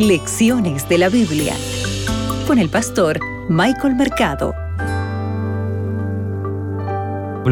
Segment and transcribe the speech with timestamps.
[0.00, 1.54] Lecciones de la Biblia
[2.46, 4.54] con el pastor Michael Mercado.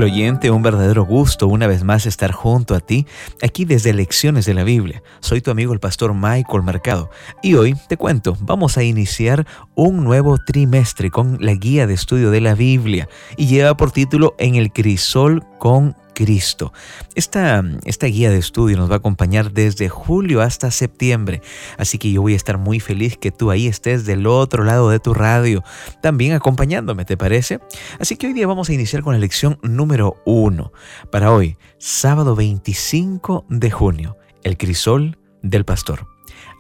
[0.02, 3.06] oyente, un verdadero gusto una vez más estar junto a ti
[3.42, 5.02] aquí desde Lecciones de la Biblia.
[5.20, 7.10] Soy tu amigo el pastor Michael Mercado
[7.42, 12.30] y hoy te cuento, vamos a iniciar un nuevo trimestre con la guía de estudio
[12.30, 16.72] de la Biblia y lleva por título En el crisol con Cristo.
[17.14, 21.42] Esta, esta guía de estudio nos va a acompañar desde julio hasta septiembre,
[21.76, 24.90] así que yo voy a estar muy feliz que tú ahí estés del otro lado
[24.90, 25.62] de tu radio,
[26.02, 27.60] también acompañándome, ¿te parece?
[28.00, 30.72] Así que hoy día vamos a iniciar con la lección número uno.
[31.12, 36.06] Para hoy, sábado 25 de junio, el crisol del pastor.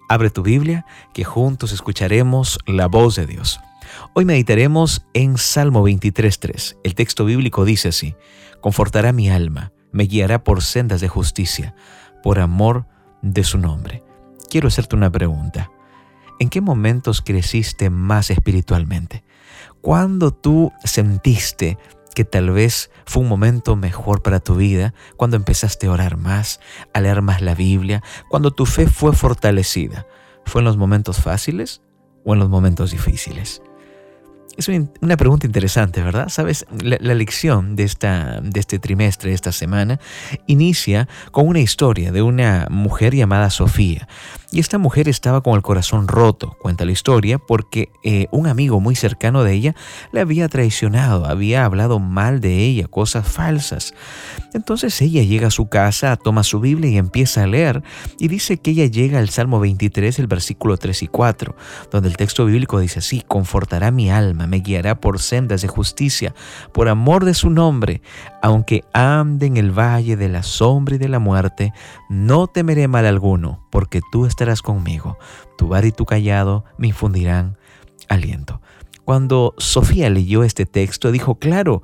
[0.08, 3.60] Abre tu Biblia, que juntos escucharemos la voz de Dios.
[4.14, 6.78] Hoy meditaremos en Salmo 23.3.
[6.82, 8.16] El texto bíblico dice así,
[8.60, 11.74] confortará mi alma, me guiará por sendas de justicia,
[12.22, 12.86] por amor
[13.22, 14.02] de su nombre.
[14.50, 15.70] Quiero hacerte una pregunta.
[16.40, 19.24] ¿En qué momentos creciste más espiritualmente?
[19.82, 21.78] ¿Cuándo tú sentiste
[22.14, 26.60] que tal vez fue un momento mejor para tu vida, cuando empezaste a orar más,
[26.92, 30.06] a leer más la Biblia, cuando tu fe fue fortalecida?
[30.44, 31.82] ¿Fue en los momentos fáciles
[32.24, 33.62] o en los momentos difíciles?
[34.58, 36.30] Es una pregunta interesante, ¿verdad?
[36.30, 40.00] Sabes, la, lección de, esta, de este trimestre, de esta semana,
[40.48, 44.08] inicia con una historia de una mujer llamada Sofía.
[44.50, 48.80] Y esta mujer estaba con el corazón roto, cuenta la historia, porque eh, un amigo
[48.80, 49.74] muy cercano de ella
[50.10, 53.92] le había traicionado, había hablado mal de ella, cosas falsas.
[54.54, 57.82] Entonces ella llega a su casa, toma su Biblia y empieza a leer,
[58.18, 61.54] y dice que ella llega al Salmo 23, el versículo 3 y 4,
[61.90, 66.34] donde el texto bíblico dice así, confortará mi alma, me guiará por sendas de justicia,
[66.72, 68.00] por amor de su nombre,
[68.40, 71.74] aunque ande en el valle de la sombra y de la muerte,
[72.08, 75.18] no temeré mal alguno, porque tú estás conmigo,
[75.56, 77.56] tu bar y tu callado me infundirán
[78.08, 78.60] aliento.
[79.04, 81.82] Cuando Sofía leyó este texto, dijo, claro,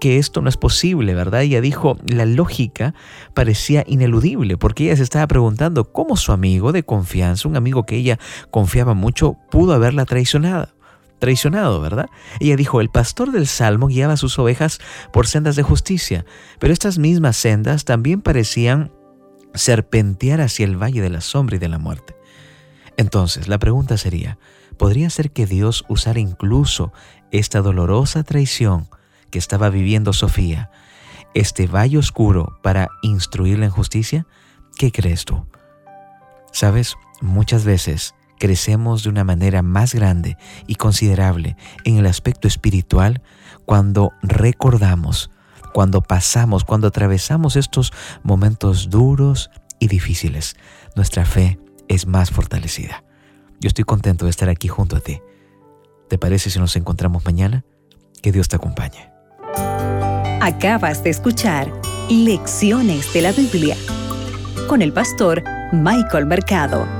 [0.00, 1.42] que esto no es posible, ¿verdad?
[1.42, 2.94] Ella dijo, la lógica
[3.34, 7.96] parecía ineludible, porque ella se estaba preguntando cómo su amigo de confianza, un amigo que
[7.96, 8.18] ella
[8.50, 10.68] confiaba mucho, pudo haberla traicionado.
[11.18, 12.10] Traicionado, ¿verdad?
[12.40, 14.80] Ella dijo, el pastor del Salmo guiaba a sus ovejas
[15.14, 16.26] por sendas de justicia,
[16.58, 18.92] pero estas mismas sendas también parecían
[19.56, 22.16] serpentear hacia el valle de la sombra y de la muerte.
[22.96, 24.38] Entonces, la pregunta sería,
[24.78, 26.92] ¿podría ser que Dios usara incluso
[27.30, 28.88] esta dolorosa traición
[29.30, 30.70] que estaba viviendo Sofía,
[31.34, 34.26] este valle oscuro, para instruirla en justicia?
[34.78, 35.46] ¿Qué crees tú?
[36.52, 43.22] Sabes, muchas veces crecemos de una manera más grande y considerable en el aspecto espiritual
[43.64, 45.30] cuando recordamos
[45.76, 47.92] cuando pasamos, cuando atravesamos estos
[48.22, 50.56] momentos duros y difíciles,
[50.94, 53.04] nuestra fe es más fortalecida.
[53.60, 55.20] Yo estoy contento de estar aquí junto a ti.
[56.08, 57.66] ¿Te parece si nos encontramos mañana?
[58.22, 59.12] Que Dios te acompañe.
[60.40, 61.70] Acabas de escuchar
[62.08, 63.76] Lecciones de la Biblia
[64.68, 66.95] con el pastor Michael Mercado.